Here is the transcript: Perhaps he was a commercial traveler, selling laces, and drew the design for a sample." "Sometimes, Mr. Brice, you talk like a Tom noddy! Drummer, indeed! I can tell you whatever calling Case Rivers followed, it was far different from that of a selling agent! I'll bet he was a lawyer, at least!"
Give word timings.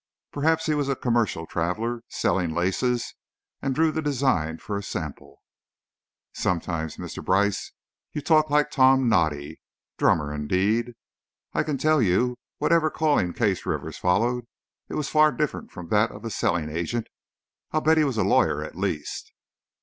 Perhaps 0.31 0.65
he 0.65 0.73
was 0.73 0.89
a 0.89 0.95
commercial 0.95 1.45
traveler, 1.45 2.01
selling 2.09 2.55
laces, 2.55 3.13
and 3.61 3.75
drew 3.75 3.91
the 3.91 4.01
design 4.01 4.57
for 4.57 4.75
a 4.75 4.81
sample." 4.81 5.43
"Sometimes, 6.33 6.97
Mr. 6.97 7.23
Brice, 7.23 7.71
you 8.11 8.19
talk 8.19 8.49
like 8.49 8.65
a 8.65 8.69
Tom 8.71 9.07
noddy! 9.07 9.61
Drummer, 9.99 10.33
indeed! 10.33 10.95
I 11.53 11.61
can 11.61 11.77
tell 11.77 12.01
you 12.01 12.39
whatever 12.57 12.89
calling 12.89 13.31
Case 13.31 13.63
Rivers 13.63 13.99
followed, 13.99 14.47
it 14.89 14.95
was 14.95 15.07
far 15.07 15.31
different 15.31 15.69
from 15.69 15.89
that 15.89 16.09
of 16.09 16.25
a 16.25 16.31
selling 16.31 16.67
agent! 16.71 17.05
I'll 17.71 17.81
bet 17.81 17.97
he 17.99 18.03
was 18.03 18.17
a 18.17 18.23
lawyer, 18.23 18.63
at 18.63 18.73
least!" 18.75 19.31